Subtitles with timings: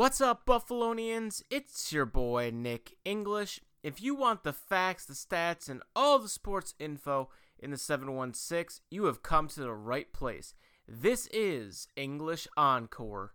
[0.00, 1.42] What's up, Buffalonians?
[1.50, 3.60] It's your boy, Nick English.
[3.82, 7.28] If you want the facts, the stats, and all the sports info
[7.58, 10.54] in the 716, you have come to the right place.
[10.88, 13.34] This is English Encore,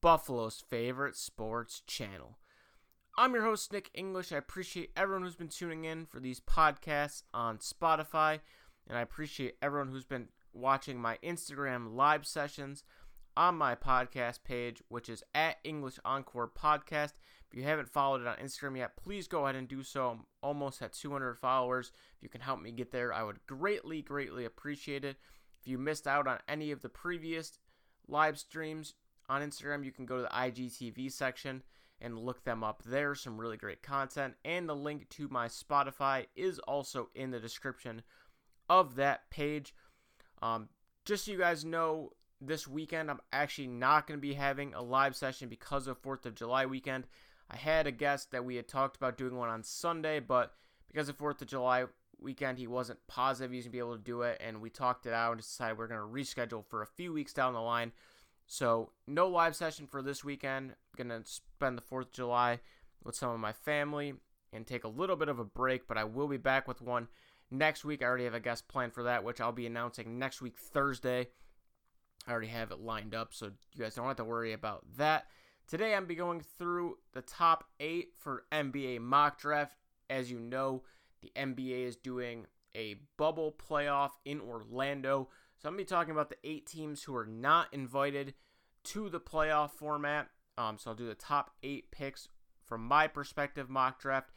[0.00, 2.38] Buffalo's favorite sports channel.
[3.18, 4.30] I'm your host, Nick English.
[4.30, 8.38] I appreciate everyone who's been tuning in for these podcasts on Spotify,
[8.86, 12.84] and I appreciate everyone who's been watching my Instagram live sessions
[13.36, 17.12] on my podcast page, which is at English Encore Podcast.
[17.50, 20.10] If you haven't followed it on Instagram yet, please go ahead and do so.
[20.10, 21.92] I'm almost at 200 followers.
[22.16, 25.16] If you can help me get there, I would greatly, greatly appreciate it.
[25.60, 27.58] If you missed out on any of the previous
[28.08, 28.94] live streams
[29.28, 31.62] on Instagram, you can go to the IGTV section
[32.00, 33.14] and look them up there.
[33.14, 34.34] Some really great content.
[34.44, 38.02] And the link to my Spotify is also in the description
[38.68, 39.74] of that page.
[40.42, 40.68] Um,
[41.04, 44.82] just so you guys know, this weekend I'm actually not going to be having a
[44.82, 47.06] live session because of 4th of July weekend.
[47.50, 50.52] I had a guest that we had talked about doing one on Sunday, but
[50.88, 51.84] because of 4th of July
[52.20, 54.70] weekend, he wasn't positive he was going to be able to do it, and we
[54.70, 57.60] talked it out and decided we're going to reschedule for a few weeks down the
[57.60, 57.92] line.
[58.46, 60.70] So, no live session for this weekend.
[60.70, 62.60] I'm going to spend the 4th of July
[63.02, 64.14] with some of my family
[64.52, 67.08] and take a little bit of a break, but I will be back with one
[67.50, 68.02] next week.
[68.02, 71.28] I already have a guest planned for that, which I'll be announcing next week, Thursday.
[72.26, 75.26] I already have it lined up, so you guys don't have to worry about that.
[75.68, 79.76] Today, I'm be going through the top eight for NBA mock draft.
[80.08, 80.82] As you know,
[81.22, 82.46] the NBA is doing
[82.76, 85.28] a bubble playoff in Orlando.
[85.58, 88.34] So I'm to be talking about the eight teams who are not invited
[88.84, 90.28] to the playoff format.
[90.58, 92.28] Um, so I'll do the top eight picks
[92.64, 94.30] from my perspective mock draft.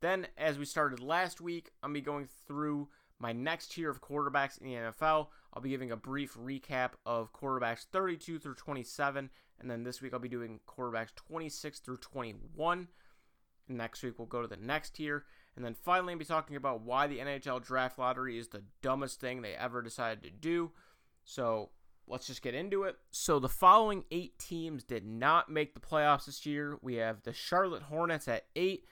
[0.00, 2.88] Then, as we started last week, I'm to be going through
[3.22, 5.28] my next tier of quarterbacks in the NFL.
[5.54, 10.12] I'll be giving a brief recap of quarterbacks 32 through 27, and then this week
[10.12, 12.88] I'll be doing quarterbacks 26 through 21.
[13.68, 15.24] Next week we'll go to the next tier,
[15.54, 19.20] and then finally I'll be talking about why the NHL draft lottery is the dumbest
[19.20, 20.72] thing they ever decided to do.
[21.24, 21.70] So
[22.08, 22.96] let's just get into it.
[23.12, 26.76] So the following eight teams did not make the playoffs this year.
[26.82, 28.84] We have the Charlotte Hornets at eight,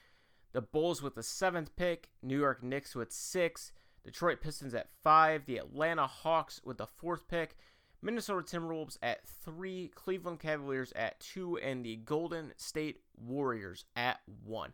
[0.52, 3.72] the Bulls with the seventh pick, New York Knicks with six.
[4.04, 7.56] Detroit Pistons at five, the Atlanta Hawks with the fourth pick,
[8.02, 14.72] Minnesota Timberwolves at three, Cleveland Cavaliers at two, and the Golden State Warriors at one.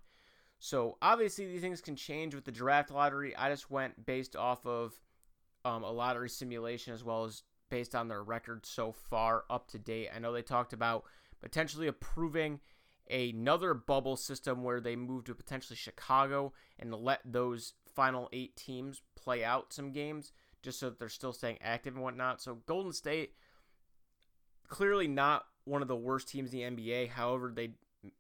[0.59, 3.36] So obviously these things can change with the draft lottery.
[3.36, 4.98] I just went based off of
[5.65, 9.78] um, a lottery simulation as well as based on their record so far up to
[9.78, 10.09] date.
[10.15, 11.04] I know they talked about
[11.42, 12.60] potentially approving
[13.10, 19.03] another bubble system where they move to potentially Chicago and let those final eight teams
[19.26, 20.31] play out some games
[20.62, 22.41] just so that they're still staying active and whatnot.
[22.41, 23.32] So Golden State
[24.69, 27.09] clearly not one of the worst teams in the NBA.
[27.09, 27.72] However, they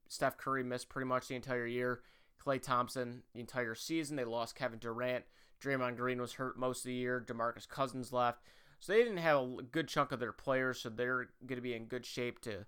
[0.08, 2.00] Steph Curry missed pretty much the entire year.
[2.44, 4.16] Klay Thompson the entire season.
[4.16, 5.24] They lost Kevin Durant.
[5.62, 7.24] Draymond Green was hurt most of the year.
[7.24, 8.42] DeMarcus Cousins left.
[8.80, 11.74] So they didn't have a good chunk of their players, so they're going to be
[11.74, 12.66] in good shape to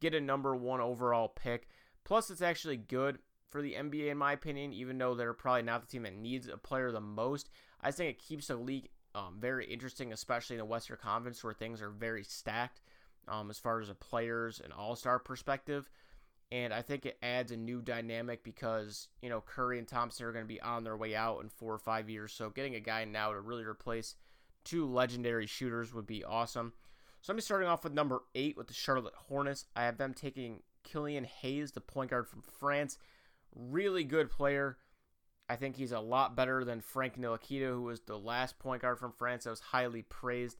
[0.00, 1.68] get a number one overall pick.
[2.04, 3.18] Plus, it's actually good
[3.52, 6.48] for the NBA, in my opinion, even though they're probably not the team that needs
[6.48, 7.50] a player the most.
[7.82, 11.52] I think it keeps the league um, very interesting, especially in the Western Conference where
[11.52, 12.80] things are very stacked
[13.28, 15.90] um, as far as a players and all star perspective.
[16.50, 20.32] And I think it adds a new dynamic because, you know, Curry and Thompson are
[20.32, 22.32] going to be on their way out in four or five years.
[22.32, 24.16] So getting a guy now to really replace
[24.64, 26.74] two legendary shooters would be awesome.
[27.22, 29.64] So I'm starting off with number eight with the Charlotte Hornets.
[29.74, 32.98] I have them taking Killian Hayes, the point guard from France
[33.54, 34.78] really good player.
[35.52, 38.98] I think he's a lot better than Frank Ntilikina, who was the last point guard
[38.98, 40.56] from France that was highly praised.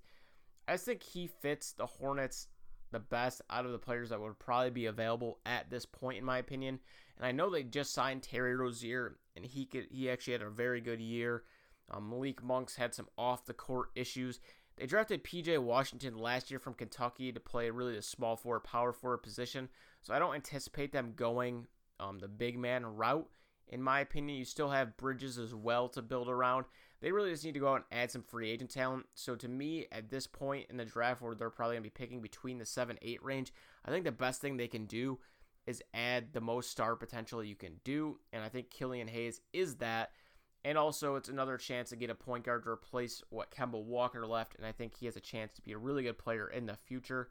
[0.69, 2.49] I just think he fits the Hornets
[2.91, 6.27] the best out of the players that would probably be available at this point, in
[6.27, 6.79] my opinion.
[7.17, 10.51] And I know they just signed Terry Rozier, and he could he actually had a
[10.51, 11.45] very good year.
[11.91, 14.41] Um, Malik Monk's had some off the court issues.
[14.77, 18.93] They drafted PJ Washington last year from Kentucky to play really the small forward, power
[18.93, 19.71] forward position.
[20.03, 21.67] So I don't anticipate them going
[21.99, 23.27] um, the big man route.
[23.69, 26.67] In my opinion, you still have Bridges as well to build around.
[27.01, 29.07] They really just need to go out and add some free agent talent.
[29.15, 32.05] So to me, at this point in the draft, where they're probably going to be
[32.05, 33.53] picking between the seven eight range,
[33.85, 35.19] I think the best thing they can do
[35.67, 39.77] is add the most star potential you can do, and I think Killian Hayes is
[39.77, 40.11] that.
[40.65, 44.25] And also, it's another chance to get a point guard to replace what Kemba Walker
[44.27, 46.67] left, and I think he has a chance to be a really good player in
[46.67, 47.31] the future.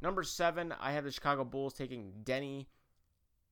[0.00, 2.66] Number seven, I have the Chicago Bulls taking Deni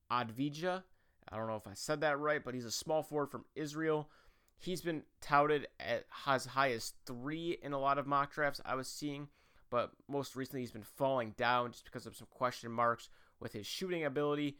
[0.09, 0.83] Avdija.
[1.29, 4.09] I don't know if I said that right, but he's a small forward from Israel.
[4.57, 8.75] He's been touted at as high as three in a lot of mock drafts I
[8.75, 9.27] was seeing,
[9.69, 13.09] but most recently he's been falling down just because of some question marks
[13.39, 14.57] with his shooting ability.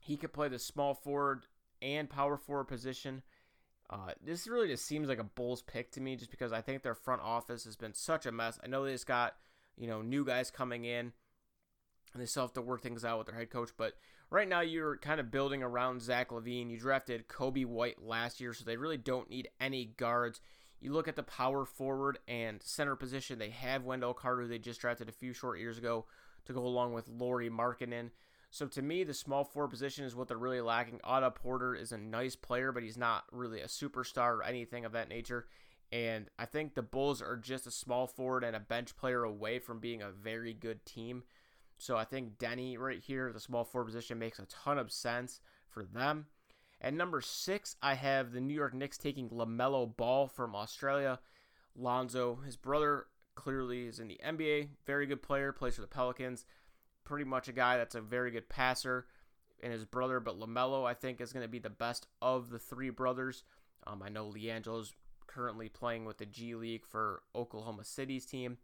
[0.00, 1.46] He could play the small forward
[1.80, 3.22] and power forward position.
[3.88, 6.82] Uh, this really just seems like a Bulls pick to me, just because I think
[6.82, 8.58] their front office has been such a mess.
[8.64, 9.36] I know they just got
[9.76, 11.12] you know new guys coming in,
[12.20, 13.70] they still have to work things out with their head coach.
[13.76, 13.94] But
[14.30, 16.70] right now, you're kind of building around Zach LaVine.
[16.70, 20.40] You drafted Coby White last year, so they really don't need any guards.
[20.80, 23.38] You look at the power forward and center position.
[23.38, 26.06] They have Wendell Carter, they just drafted a few short years ago,
[26.44, 28.10] to go along with Lauri Markkanen.
[28.50, 31.00] So to me, the small forward position is what they're really lacking.
[31.04, 34.92] Otto Porter is a nice player, but he's not really a superstar or anything of
[34.92, 35.46] that nature.
[35.90, 39.58] And I think the Bulls are just a small forward and a bench player away
[39.58, 41.22] from being a very good team.
[41.82, 45.40] So I think Deni right here, the small forward position, makes a ton of sense
[45.68, 46.26] for them.
[46.80, 51.18] At number six, I have the New York Knicks taking LaMelo Ball from Australia.
[51.76, 54.68] Lonzo, his brother, clearly is in the NBA.
[54.86, 56.44] Very good player, plays for the Pelicans
[57.04, 59.06] pretty much a guy that's a very good passer
[59.62, 62.58] and his brother, but LaMelo, I think, is going to be the best of the
[62.58, 63.44] three brothers.
[63.86, 64.92] Um, I know LiAngelo's
[65.26, 68.58] currently playing with the G League for Oklahoma City's team,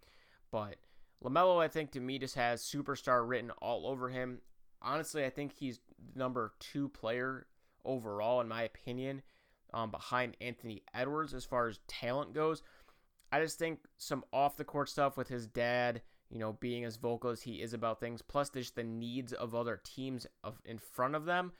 [0.50, 0.76] but
[1.24, 4.40] LaMelo, I think, to me, just has superstar written all over him.
[4.80, 5.80] Honestly, I think he's
[6.14, 7.46] number two player
[7.84, 9.22] overall, in my opinion,
[9.74, 12.62] um, behind Anthony Edwards as far as talent goes.
[13.32, 16.96] I just think some off the court stuff with his dad you know, being as
[16.96, 20.78] vocal as he is about things, plus just the needs of other teams of in
[20.78, 21.52] front of them.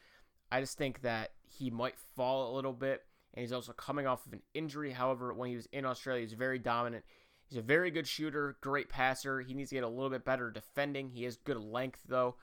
[0.52, 3.04] I just think that he might fall a little bit,
[3.34, 4.93] and he's also coming off of an injury.
[4.93, 7.04] However, when he was in Australia, he's very dominant.
[7.48, 9.40] He's a very good shooter, great passer.
[9.40, 11.08] He needs to get a little bit better defending.
[11.10, 12.36] He has good length, though.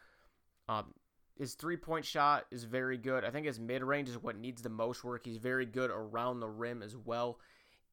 [0.68, 0.94] Um,
[1.38, 3.24] his three point shot is very good.
[3.24, 5.25] I think his mid range is what needs the most work.
[5.25, 7.40] He's very good around the rim as well.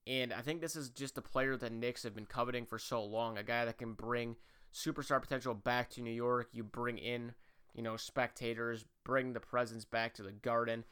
[0.06, 3.04] And I think this is just a player that Knicks have been coveting for so
[3.04, 3.36] long.
[3.36, 4.36] A guy that can bring
[4.72, 6.48] superstar potential back to New York.
[6.52, 7.34] You bring in,
[7.74, 10.84] you know, spectators, bring the presence back to the Garden.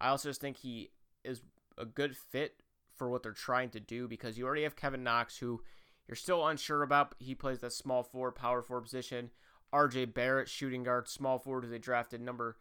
[0.00, 0.90] I also just think he
[1.24, 1.42] is
[1.78, 2.54] a good fit
[3.00, 5.62] for what they're trying to do because you already have Kevin Knox, who
[6.06, 7.14] you're still unsure about.
[7.18, 9.30] He plays that small forward, power forward position.
[9.72, 12.58] RJ Barrett, shooting guard, small forward, who they drafted number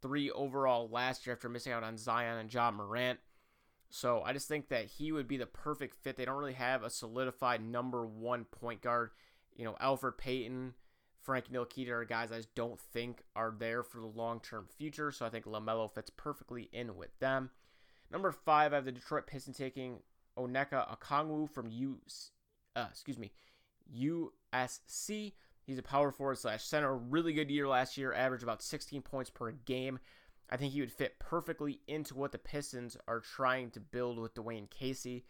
[0.00, 3.18] three overall last year after missing out on Zion and John Morant.
[3.88, 6.16] So I just think that he would be the perfect fit.
[6.16, 9.10] They don't really have a solidified number one point guard.
[9.56, 10.74] You know, Elfrid Payton,
[11.20, 15.10] Frank Ntilikina are guys I just don't think are there for the long term future.
[15.10, 17.50] So I think LaMelo fits perfectly in with them.
[18.10, 19.98] Number five, I have the Detroit Pistons taking
[20.38, 21.98] Onyeka Okongwu from U,
[22.74, 23.32] uh, excuse me,
[23.96, 25.32] USC.
[25.62, 26.96] He's a power forward slash center.
[26.96, 30.00] Really good year last year, averaged about 16 points per game.
[30.50, 34.34] I think he would fit perfectly into what the Pistons are trying to build with
[34.34, 35.24] Dwane Casey.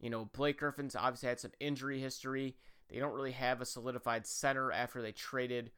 [0.00, 2.56] You know, Blake Griffin's obviously had some injury history.
[2.90, 5.70] They don't really have a solidified center after they traded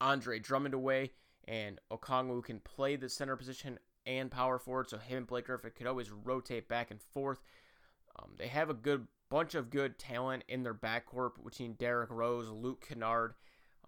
[0.00, 1.12] Andre Drummond away,
[1.46, 5.72] and Okongwu can play the center position and power forward, so him and Blake Griffin
[5.74, 7.40] could always rotate back and forth.
[8.18, 12.48] Um, they have a good bunch of good talent in their backcourt between Derrick Rose,
[12.50, 13.34] Luke Kennard.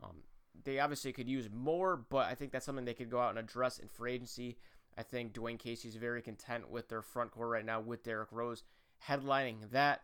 [0.03, 0.23] Um,
[0.65, 3.39] they obviously could use more, but I think that's something they could go out and
[3.39, 4.57] address in free agency.
[4.97, 8.63] I think Dwane Casey's very content with their front court right now with Derrick Rose
[9.07, 10.03] headlining that.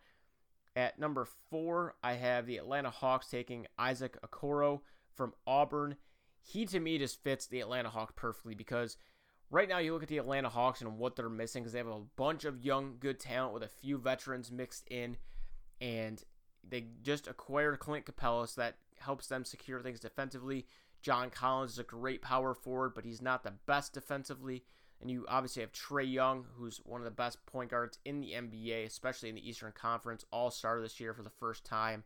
[0.76, 4.80] At number four, I have the Atlanta Hawks taking Isaac Okoro
[5.14, 5.96] from Auburn.
[6.40, 8.96] He to me just fits the Atlanta Hawks perfectly because
[9.50, 11.88] right now you look at the Atlanta Hawks and what they're missing because they have
[11.88, 15.16] a bunch of young, good talent with a few veterans mixed in,
[15.80, 16.22] and
[16.68, 20.66] they just acquired Clint Capela, so that helps them secure things defensively.
[21.02, 24.64] John Collins is a great power forward, but he's not the best defensively.
[25.00, 28.32] And you obviously have Trae Young, who's one of the best point guards in the
[28.32, 32.04] NBA, especially in the Eastern Conference, all star this year for the first time.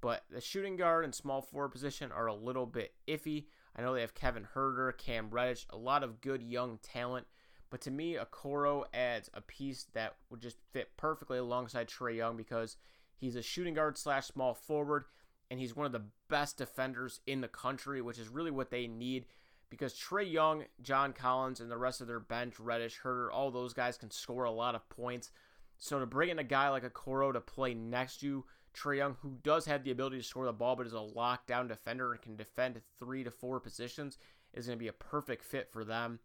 [0.00, 3.46] But the shooting guard and small forward position are a little bit iffy.
[3.76, 7.26] I know they have Kevin Huerter, Cam Reddish, a lot of good young talent.
[7.68, 12.36] But to me, Okoro adds a piece that would just fit perfectly alongside Trae Young
[12.36, 12.76] because
[13.16, 15.04] he's a shooting guard slash small forward
[15.50, 18.86] and he's one of the best defenders in the country, which is really what they
[18.86, 19.26] need
[19.68, 23.74] because Trae Young, John Collins, and the rest of their bench, Reddish, Herder, all those
[23.74, 25.30] guys can score a lot of points.
[25.78, 28.44] So to bring in a guy like Okoro to play next to
[28.76, 31.68] Trae Young, who does have the ability to score the ball but is a lockdown
[31.68, 34.18] defender and can defend three to four positions,
[34.52, 36.20] is going to be a perfect fit for them.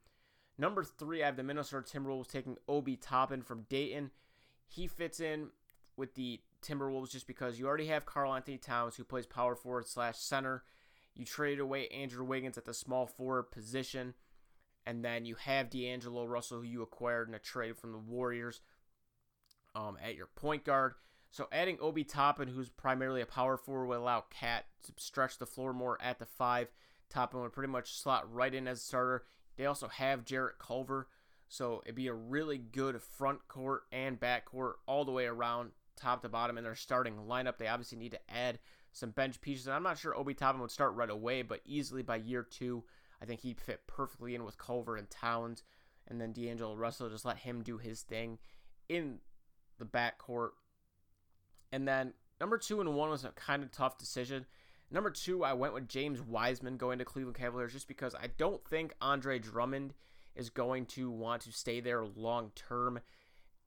[0.58, 4.12] Number three, I have the Minnesota Timberwolves taking Obi Toppin from Dayton.
[4.68, 5.48] He fits in
[5.96, 10.18] with the Timberwolves just because you already have Karl-Anthony Towns who plays power forward slash
[10.18, 10.64] center.
[11.16, 14.14] You traded away Andrew Wiggins at the small forward position.
[14.86, 18.62] And then you have D'Angelo Russell, who you acquired in a trade from the Warriors
[19.76, 20.94] um, at your point guard.
[21.32, 25.46] So adding Obi Toppin, who's primarily a power forward, would allow Cat to stretch the
[25.46, 26.68] floor more at the five.
[27.10, 29.24] Toppin would pretty much slot right in as a starter.
[29.56, 31.08] They also have Jarrett Culver,
[31.48, 35.72] so it'd be a really good front court and back court all the way around,
[35.96, 37.58] top to bottom, in their starting lineup.
[37.58, 38.60] They obviously need to add
[38.92, 39.68] some bench pieces.
[39.68, 42.84] And I'm not sure Obi Toppin would start right away, but easily by year two,
[43.22, 45.64] I think he'd fit perfectly in with Culver and Towns.
[46.08, 48.40] And then D'Angelo Russell, just let him do his thing
[48.90, 49.20] in
[49.78, 50.50] the backcourt.
[51.72, 54.46] And then number two and one was a kind of tough decision.
[54.90, 58.64] Number two, I went with James Wiseman going to Cleveland Cavaliers just because I don't
[58.68, 59.94] think Andre Drummond
[60.36, 63.00] is going to want to stay there long term.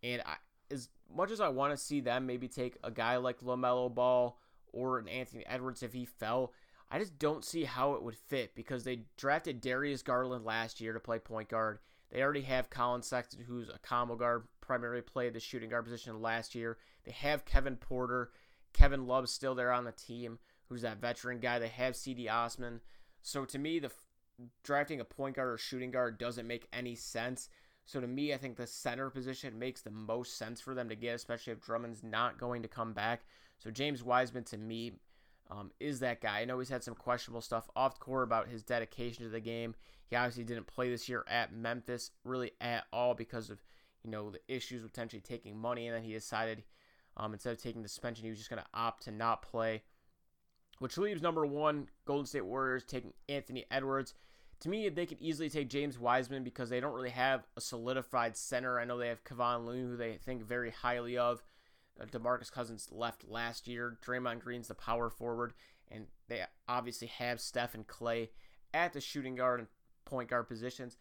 [0.03, 0.37] And I,
[0.71, 4.39] as much as I want to see them maybe take a guy like LaMelo Ball
[4.73, 6.53] or an Anthony Edwards if he fell,
[6.91, 10.93] I just don't see how it would fit because they drafted Darius Garland last year
[10.93, 11.79] to play point guard.
[12.11, 16.21] They already have Collin Sexton, who's a combo guard, primarily played the shooting guard position
[16.21, 16.79] last year.
[17.05, 18.31] They have Kevin Porter.
[18.73, 21.59] Kevin Love's still there on the team, who's that veteran guy.
[21.59, 22.81] They have Cedi Osman.
[23.23, 23.91] So to me, the
[24.63, 27.49] drafting a point guard or shooting guard doesn't make any sense.
[27.87, 30.97] So to me, I think the center position makes the most sense for them to
[30.97, 33.25] get, especially if Drummond's not going to come back.
[33.59, 34.93] So James Wiseman to me
[35.51, 36.41] um, is that guy.
[36.41, 39.75] I know he's had some questionable stuff off court about his dedication to the game.
[40.07, 43.63] He obviously didn't play this year at Memphis really at all because of
[44.05, 46.63] you know the issues with potentially taking money, and then he decided
[47.17, 49.83] um, instead of taking the suspension, he was just going to opt to not play.
[50.81, 54.15] Which leaves number one Golden State Warriors taking Anthony Edwards.
[54.61, 58.37] To me, they could easily take James Wiseman because they don't really have a solidified
[58.37, 58.81] center.
[58.81, 61.43] I know they have Kevon Looney, who they think very highly of.
[62.01, 63.99] Uh, DeMarcus Cousins left last year.
[64.05, 65.55] Draymond Green's the power forward,
[65.91, 68.31] and they obviously have Steph and Klay
[68.73, 69.69] at the shooting guard and
[70.05, 70.97] point guard positions.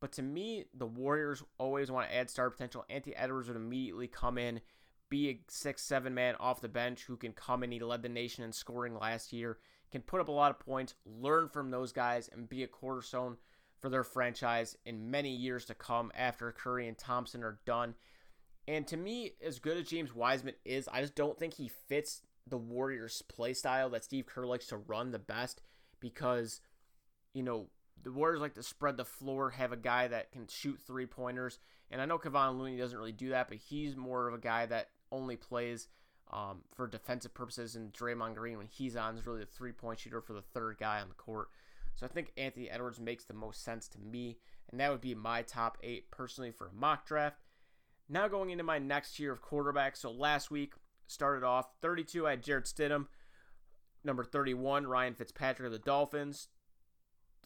[0.00, 2.84] But to me, the Warriors always want to add star potential.
[2.88, 4.60] Anthony Edwards would immediately come in,
[5.08, 7.72] be a six, seven man off the bench who can come in.
[7.72, 9.58] He led the nation in scoring last year,
[9.90, 13.38] can put up a lot of points, learn from those guys, and be a cornerstone
[13.80, 17.94] for their franchise in many years to come after Curry and Thompson are done.
[18.66, 22.22] And to me, as good as James Wiseman is, I just don't think he fits
[22.46, 25.62] the Warriors' play style that Steve Kerr likes to run the best
[26.00, 26.60] because,
[27.32, 27.68] you know,
[28.02, 31.58] the Warriors like to spread the floor, have a guy that can shoot three pointers.
[31.90, 34.66] And I know Kevon Looney doesn't really do that, but he's more of a guy
[34.66, 35.88] that only plays
[36.32, 37.76] um, for defensive purposes.
[37.76, 40.76] And Draymond Green, when he's on, is really the three point shooter for the third
[40.78, 41.48] guy on the court.
[41.94, 44.38] So I think Anthony Edwards makes the most sense to me.
[44.70, 47.38] And that would be my top eight personally for a mock draft.
[48.08, 49.98] Now going into my next tier of quarterbacks.
[49.98, 50.74] So last week
[51.06, 52.26] started off 32.
[52.26, 53.06] I had Jarrett Stidham.
[54.04, 56.48] Number 31, Ryan Fitzpatrick of the Dolphins.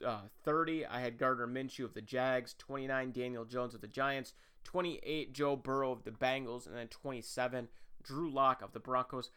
[0.05, 2.55] Uh, 30, I had Gardner Minshew of the Jags.
[2.59, 4.35] 29, Daniel Jones of the Giants.
[4.65, 6.67] 28, Joe Burrow of the Bengals.
[6.67, 7.69] And then 27,
[8.03, 9.31] Drew Lock of the Broncos.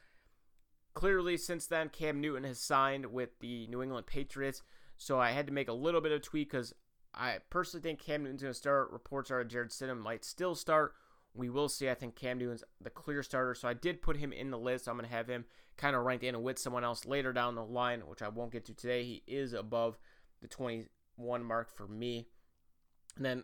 [0.93, 4.61] Clearly, since then, Cam Newton has signed with the New England Patriots.
[4.97, 6.73] So I had to make a little bit of tweak because
[7.13, 8.91] I personally think Cam Newton's going to start.
[8.91, 10.93] Reports are Jarrett Stidham might still start.
[11.33, 11.89] We will see.
[11.89, 14.87] I think Cam Newton's the clear starter, so I did put him in the list.
[14.87, 15.45] I'm going to have him
[15.77, 18.65] kind of ranked in with someone else later down the line, which I won't get
[18.65, 19.03] to today.
[19.03, 19.97] He is above
[20.49, 22.27] the 21 mark for me.
[23.15, 23.43] And then,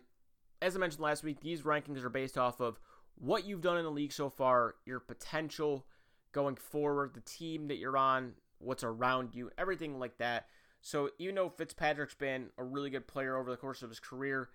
[0.60, 2.78] as I mentioned last week, these rankings are based off of
[3.16, 5.86] what you've done in the league so far, your potential
[6.32, 10.46] going forward, the team that you're on, what's around you, everything like that.
[10.80, 14.48] So even though Fitzpatrick's been a really good player over the course of his career,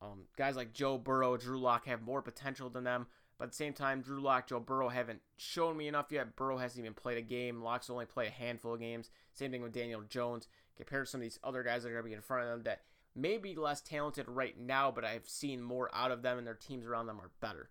[0.00, 3.06] um, guys like Joe Burrow, Drew Lock have more potential than them.
[3.38, 6.34] But at the same time, Drew Lock, Joe Burrow haven't shown me enough yet.
[6.34, 7.62] Burrow hasn't even played a game.
[7.62, 9.10] Lock's only played a handful of games.
[9.32, 10.48] Same thing with Daniel Jones.
[10.76, 12.50] Compared to some of these other guys that are going to be in front of
[12.50, 12.82] them that
[13.14, 16.54] may be less talented right now, but I've seen more out of them and their
[16.54, 17.70] teams around them are better.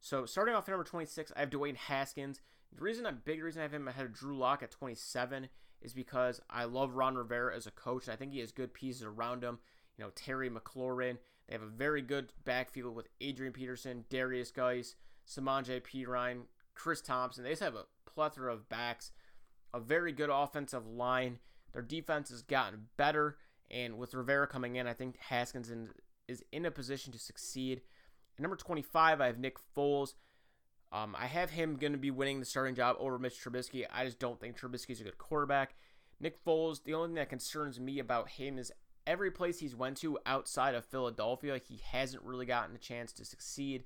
[0.00, 2.40] So starting off at number 26, I have Dwayne Haskins.
[2.74, 5.48] The reason, a big reason I have him ahead of Drew Lock at 27
[5.80, 8.74] is because I love Ron Rivera as a coach, and I think he has good
[8.74, 9.58] pieces around him.
[9.96, 14.94] You know, Terry McLaurin, they have a very good backfield with Adrian Peterson, Derrius Guice,
[15.26, 16.42] Samaje Ryan,
[16.74, 17.44] Chris Thompson.
[17.44, 19.10] They just have a plethora of backs,
[19.74, 21.38] a very good offensive line.
[21.72, 23.36] Their defense has gotten better,
[23.70, 25.90] and with Rivera coming in, I think Haskins in,
[26.28, 27.82] is in a position to succeed.
[28.36, 30.14] At number 25, I have Nick Foles.
[30.92, 33.84] Um, I have him going to be winning the starting job over Mitch Trubisky.
[33.92, 35.74] I just don't think Trubisky's a good quarterback.
[36.20, 38.72] Nick Foles, the only thing that concerns me about him is
[39.06, 43.24] every place he's went to outside of Philadelphia, he hasn't really gotten a chance to
[43.24, 43.84] succeed.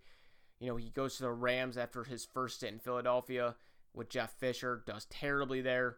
[0.60, 3.56] You know, he goes to the Rams after his first stint in Philadelphia
[3.94, 5.96] with Jeff Fisher, does terribly there.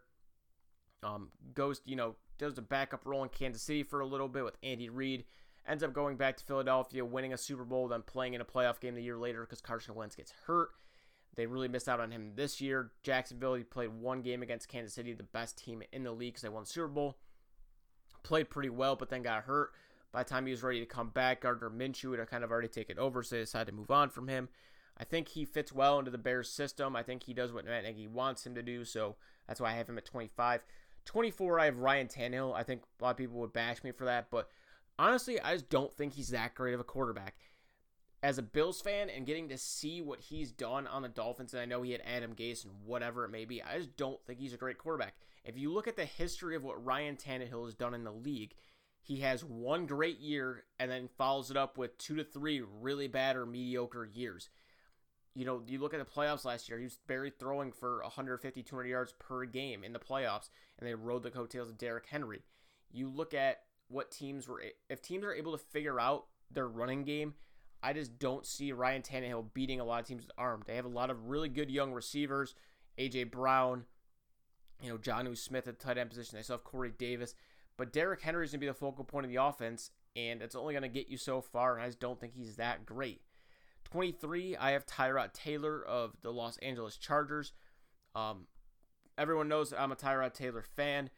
[1.02, 4.44] Um, goes, you know, does a backup role in Kansas City for a little bit
[4.44, 5.24] with Andy Reid.
[5.66, 8.80] Ends up going back to Philadelphia, winning a Super Bowl, then playing in a playoff
[8.80, 10.70] game the year later because Carson Wentz gets hurt.
[11.34, 12.92] They really missed out on him this year.
[13.02, 16.42] Jacksonville, he played one game against Kansas City, the best team in the league because
[16.42, 17.16] they won the Super Bowl.
[18.22, 19.72] Played pretty well, but then got hurt.
[20.12, 22.68] By the time he was ready to come back, Gardner Minshew had kind of already
[22.68, 24.50] taken over, so they decided to move on from him.
[24.98, 26.94] I think he fits well into the Bears system.
[26.94, 29.16] I think he does what Matt Nagy wants him to do, so
[29.48, 30.62] that's why I have him at 25.
[31.04, 32.54] 24, I have Ryan Tannehill.
[32.54, 34.48] I think a lot of people would bash me for that, but
[34.98, 37.36] honestly, I just don't think he's that great of a quarterback.
[38.22, 41.62] As a Bills fan and getting to see what he's done on the Dolphins, and
[41.62, 44.38] I know he had Adam Gase and whatever it may be, I just don't think
[44.38, 45.16] he's a great quarterback.
[45.44, 48.54] If you look at the history of what Ryan Tannehill has done in the league,
[49.02, 53.08] he has one great year and then follows it up with two to three really
[53.08, 54.48] bad or mediocre years.
[55.34, 58.62] You know, you look at the playoffs last year, he was barely throwing for 150,
[58.62, 62.42] 200 yards per game in the playoffs, and they rode the coattails of Derrick Henry.
[62.92, 67.04] You look at what teams were, if teams are able to figure out their running
[67.04, 67.34] game,
[67.82, 70.62] I just don't see Ryan Tannehill beating a lot of teams with arm.
[70.66, 72.54] They have a lot of really good young receivers,
[72.98, 73.84] AJ Brown,
[74.80, 76.36] you know, Jonnu Smith at tight end position.
[76.36, 77.34] They still have Corey Davis.
[77.76, 80.54] But Derrick Henry is going to be the focal point of the offense, and it's
[80.54, 83.22] only going to get you so far, and I just don't think he's that great.
[83.84, 87.52] 23, I have Tyrod Taylor of the Los Angeles Chargers.
[88.14, 88.46] Um,
[89.18, 91.10] everyone knows I'm a Tyrod Taylor fan.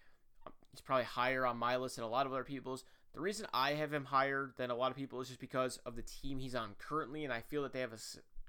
[0.73, 2.85] He's probably higher on my list than a lot of other people's.
[3.15, 5.95] The reason I have him higher than a lot of people is just because of
[5.95, 7.99] the team he's on currently, and I feel that they have a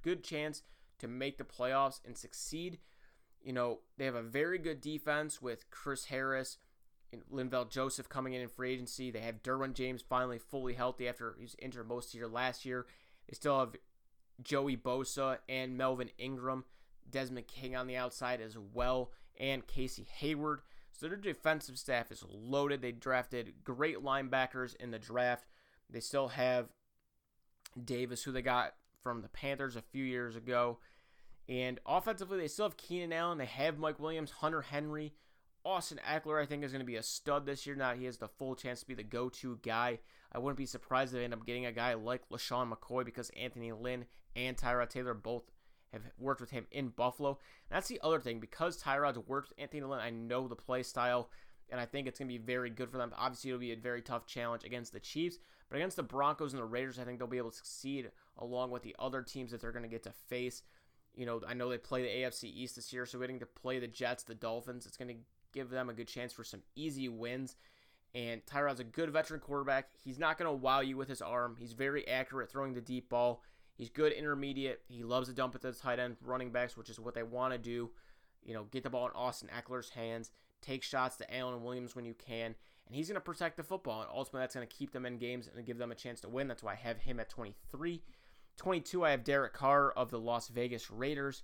[0.02, 0.64] good chance
[1.00, 2.80] to make the playoffs and succeed.
[3.44, 6.58] You know, they have a very good defense with Chris Harris,
[7.32, 9.12] Linval Joseph coming in in free agency.
[9.12, 12.66] They have Derwin James finally fully healthy after he was injured most of year last
[12.66, 12.86] year.
[13.28, 13.76] They still have
[14.42, 16.66] Joey Bosa and Melvin Ingram,
[17.10, 20.62] Desmond King on the outside as well, and Casey Hayward.
[20.92, 22.82] So their defensive staff is loaded.
[22.82, 25.46] They drafted great linebackers in the draft.
[25.90, 26.70] They still have
[27.84, 30.80] Davis, who they got from the Panthers a few years ago.
[31.48, 33.38] And offensively, they still have Keenan Allen.
[33.38, 35.14] They have Mike Williams, Hunter Henry.
[35.66, 37.76] Austin Ekeler, I think, is going to be a stud this year.
[37.76, 40.00] Now he has the full chance to be the go to guy.
[40.32, 43.32] I wouldn't be surprised if they end up getting a guy like LeSean McCoy because
[43.32, 45.44] Anthony Lynn and Tyrod Taylor both
[45.92, 47.40] have worked with him in Buffalo.
[47.70, 48.40] And that's the other thing.
[48.40, 51.30] Because Tyrod's worked with Anthony Lynn, I know the play style,
[51.70, 53.12] and I think it's going to be very good for them.
[53.18, 56.62] Obviously, it'll be a very tough challenge against the Chiefs, but against the Broncos and
[56.62, 59.62] the Raiders, I think they'll be able to succeed along with the other teams that
[59.62, 60.62] they're going to get to face.
[61.16, 63.80] You know, I know they play the AFC East this year, so getting to play
[63.80, 65.16] the Jets, the Dolphins, it's going to
[65.56, 67.56] give them a good chance for some easy wins.
[68.14, 69.90] And Tyrod's a good veteran quarterback.
[70.04, 71.56] He's not going to wow you with his arm.
[71.60, 73.42] He's very accurate throwing the deep ball.
[73.74, 74.82] He's good intermediate.
[74.88, 77.24] He loves to dump it to the tight end running backs, which is what they
[77.24, 77.90] want to do.
[78.44, 82.06] You know, get the ball in Austin Ekeler's hands, take shots to Allen Williams when
[82.06, 84.02] you can, and he's going to protect the football.
[84.02, 86.30] And ultimately, that's going to keep them in games and give them a chance to
[86.30, 86.48] win.
[86.48, 88.02] That's why I have him at 23.
[88.58, 91.44] 22, I have Derek Carr of the Las Vegas Raiders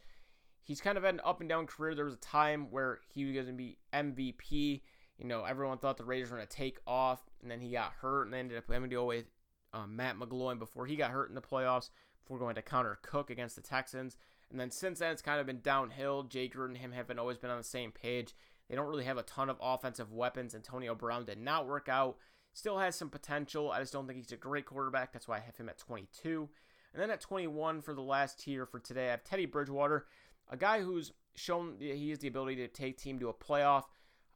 [0.64, 1.96] he's kind of had an up and down career.
[1.96, 4.82] There was a time where he was going to be MVP.
[5.18, 7.94] You know, everyone thought the Raiders were going to take off, and then he got
[8.02, 9.26] hurt and ended up having to go with
[9.74, 11.90] um, Matt McGloin before he got hurt in the playoffs
[12.22, 14.18] before going to Connor Cook against the Texans.
[14.50, 16.24] And then since then, it's kind of been downhill.
[16.24, 18.34] Jay Gruden and him haven't always been on the same page.
[18.70, 20.56] They don't really have a ton of offensive weapons.
[20.56, 22.18] Antonio Brown did not work out.
[22.54, 23.72] Still has some potential.
[23.72, 25.14] I just don't think he's a great quarterback.
[25.14, 26.50] That's why I have him at 22.
[26.94, 30.06] And then at 21 for the last tier for today, I have Teddy Bridgewater
[30.50, 33.84] a guy who's shown he has the ability to take team to a playoff.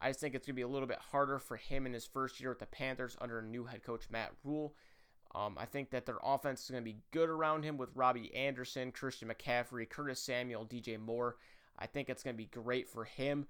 [0.02, 2.06] I just think it's going to be a little bit harder for him in his
[2.06, 4.76] first year with the Panthers under new head coach Matt Rhule.
[5.34, 8.34] Um, I think that their offense is going to be good around him with Robbie
[8.34, 11.36] Anderson, Christian McCaffrey, Curtis Samuel, DJ Moore.
[11.78, 13.48] I think it's going to be great for him.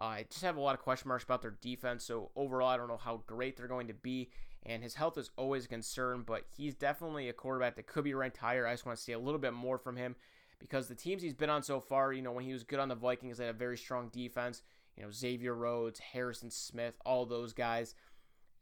[0.00, 2.76] Uh, I just have a lot of question marks about their defense, so overall, I
[2.76, 4.30] don't know how great they're going to be.
[4.64, 8.14] And his health is always a concern, but he's definitely a quarterback that could be
[8.14, 8.66] ranked higher.
[8.66, 10.16] I just want to see a little bit more from him
[10.58, 12.88] because the teams he's been on so far, you know, when he was good on
[12.88, 14.62] the Vikings, they had a very strong defense.
[14.96, 17.94] You know, Xavier Rhodes, Harrison Smith, all those guys.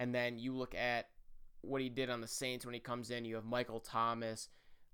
[0.01, 1.09] And then you look at
[1.61, 3.25] what he did on the Saints when he comes in.
[3.25, 4.49] You have Michael Thomas,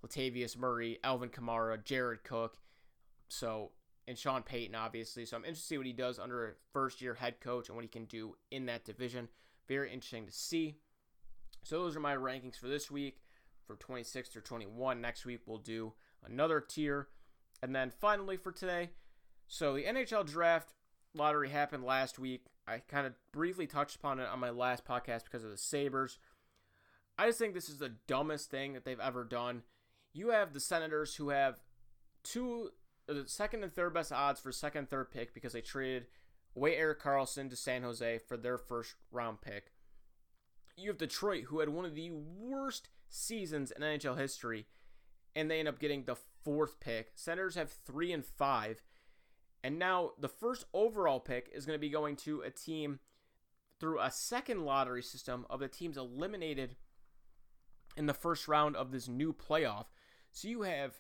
[0.06, 2.58] Latavius Murray, Alvin Kamara, Jared Cook.
[3.28, 3.70] So,
[4.06, 5.24] and Sean Payton, obviously.
[5.24, 7.76] So I'm interested to see what he does under a first year head coach and
[7.76, 9.28] what he can do in that division.
[9.66, 10.76] Very interesting to see.
[11.62, 13.20] So those are my rankings for this week
[13.66, 15.00] for 26 through 21.
[15.00, 15.92] Next week we'll do
[16.24, 17.08] another tier.
[17.62, 18.90] And then finally for today,
[19.46, 20.74] so the NHL draft
[21.14, 22.44] lottery happened last week.
[22.66, 26.18] I kind of briefly touched upon it on my last podcast because of the Sabres.
[27.18, 29.62] I just think this is the dumbest thing that they've ever done.
[30.12, 31.60] You have the Senators who have
[32.22, 32.70] two,
[33.08, 36.06] uh, the second and third best odds for second third pick because they traded
[36.56, 39.72] away Erik Karlsson to San Jose for their first round pick.
[40.76, 44.66] You have Detroit who had one of the worst seasons in NHL history
[45.34, 47.12] and they end up getting the fourth pick.
[47.14, 48.82] Senators have three and five.
[49.62, 53.00] And now the first overall pick is going to be going to a team
[53.78, 56.76] through a second lottery system of the teams eliminated
[57.96, 59.86] in the first round of this new playoff.
[60.32, 60.94] So you have,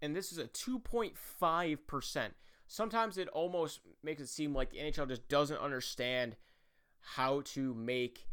[0.00, 2.28] and this is a 2.5%.
[2.66, 6.36] Sometimes it almost makes it seem like the NHL just doesn't understand
[7.00, 8.28] how to make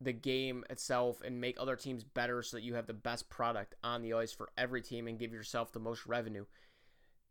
[0.00, 3.74] the game itself and make other teams better so that you have the best product
[3.82, 6.44] on the ice for every team and give yourself the most revenue.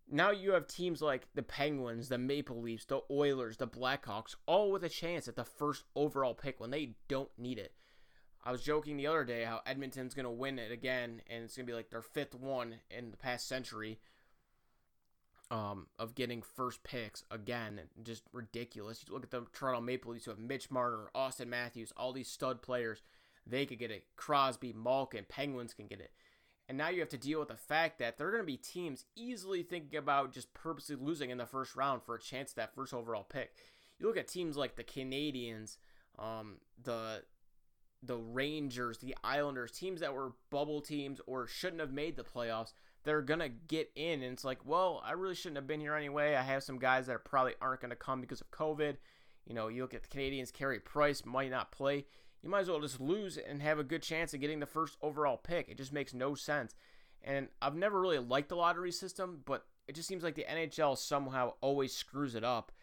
[0.09, 4.71] Now you have teams like the Penguins, the Maple Leafs, the Oilers, the Blackhawks, all
[4.71, 7.73] with a chance at the first overall pick when they don't need it.
[8.43, 11.57] I was joking the other day how Edmonton's going to win it again, and it's
[11.57, 13.99] going to be like their fifth one in the past century
[15.49, 17.79] um, of getting first picks again.
[18.03, 19.03] Just ridiculous.
[19.07, 22.29] You look at the Toronto Maple Leafs who have Mitch Marner, Auston Matthews, all these
[22.29, 23.01] stud players.
[23.45, 24.05] They could get it.
[24.17, 26.11] Crosby, Malkin, Penguins can get it.
[26.67, 28.57] And now you have to deal with the fact that there are going to be
[28.57, 32.55] teams easily thinking about just purposely losing in the first round for a chance at
[32.57, 33.53] that first overall pick.
[33.99, 35.77] You look at teams like the Canadiens,
[36.19, 37.23] um, the
[38.03, 42.73] the Rangers, the Islanders, teams that were bubble teams or shouldn't have made the playoffs,
[43.07, 46.35] they're gonna get in, and it's like, well, I really shouldn't have been here anyway.
[46.35, 48.97] I have some guys that probably aren't gonna come because of COVID.
[49.45, 52.05] You know, you look at the Canadiens Carey Price might not play.
[52.43, 54.97] You might as well just lose and have a good chance of getting the first
[55.01, 55.69] overall pick.
[55.69, 56.75] It just makes no sense.
[57.23, 60.97] And I've never really liked the lottery system, but it just seems like the NHL
[60.97, 62.73] somehow always screws it up.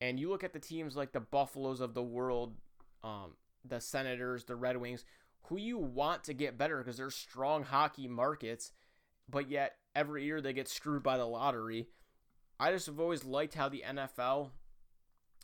[0.00, 2.56] And you look at the teams like the Buffaloes of the world,
[3.04, 5.04] um, the Senators, the Red Wings,
[5.44, 8.72] who you want to get better because they're strong hockey markets,
[9.32, 11.88] but yet every year they get screwed by the lottery.
[12.60, 14.50] I just have always liked how the NFL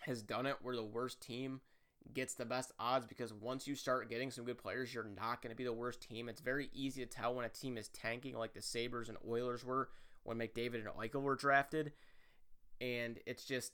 [0.03, 1.61] has done it where the worst team
[2.14, 5.51] gets the best odds because once you start getting some good players, you're not going
[5.51, 6.29] to be the worst team.
[6.29, 9.64] It's very easy to tell when a team is tanking, like the Sabres and Oilers
[9.64, 9.88] were
[10.22, 11.92] when McDavid and Eichel were drafted.
[12.81, 13.72] And it's just,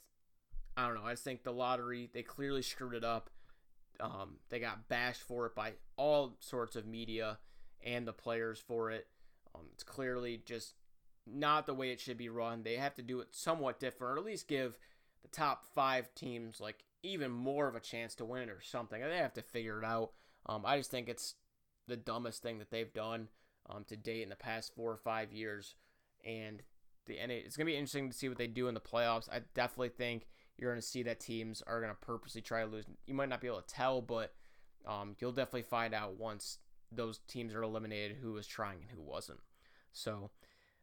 [0.77, 1.05] I don't know.
[1.05, 3.31] I just think the lottery, they clearly screwed it up.
[4.01, 7.39] Um, they got bashed for it by all sorts of media
[7.85, 9.07] and the players for it.
[9.55, 10.75] Um, it's clearly just
[11.27, 12.63] not the way it should be run.
[12.63, 14.79] They have to do it somewhat different, or at least give
[15.23, 19.01] the top five teams like even more of a chance to win or something.
[19.01, 20.11] They have to figure it out.
[20.47, 21.35] Um, I just think it's
[21.87, 23.29] the dumbest thing that they've done
[23.69, 25.75] um, to date in the past four or five years,
[26.25, 26.63] and
[27.07, 29.29] the it's gonna be interesting to see what they do in the playoffs.
[29.31, 32.71] I definitely think you're going to see that teams are going to purposely try to
[32.71, 32.85] lose.
[33.07, 34.33] You might not be able to tell, but
[34.87, 36.59] um, you'll definitely find out once
[36.97, 39.41] those teams are eliminated who was trying and who wasn't.
[39.93, 40.31] So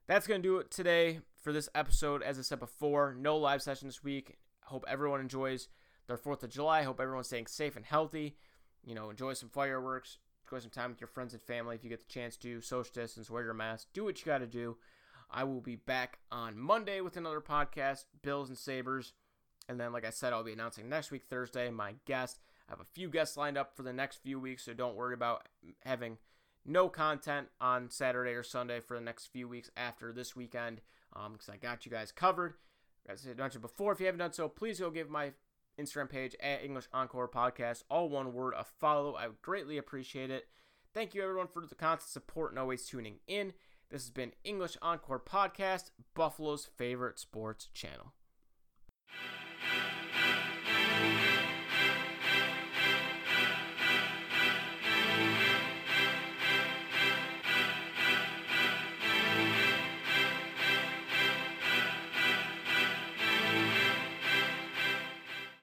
[0.07, 2.23] that's going to do it today for this episode.
[2.23, 4.37] As I said before, no live session this week.
[4.65, 5.67] Hope everyone enjoys
[6.07, 6.83] their 4th of July.
[6.83, 8.35] Hope everyone's staying safe and healthy.
[8.83, 10.17] You know, enjoy some fireworks.
[10.45, 12.61] Enjoy some time with your friends and family if you get the chance to.
[12.61, 14.77] Social distance, wear your mask, do what you got to do.
[15.29, 19.13] I will be back on Monday with another podcast, Bills and Sabres.
[19.69, 22.39] And then, like I said, I'll be announcing next week, Thursday, my guest.
[22.71, 25.13] I have a few guests lined up for the next few weeks, so don't worry
[25.13, 25.49] about
[25.83, 26.17] having
[26.65, 30.79] no content on Saturday or Sunday for the next few weeks after this weekend
[31.11, 32.53] because um, I got you guys covered.
[33.09, 35.33] As I mentioned before, if you haven't done so, please go give my
[35.77, 39.15] Instagram page at English Encore Podcast, all one word, a follow.
[39.15, 40.47] I would greatly appreciate it.
[40.93, 43.51] Thank you, everyone, for the constant support and always tuning in.
[43.89, 48.13] This has been English Encore Podcast, Buffalo's favorite sports channel.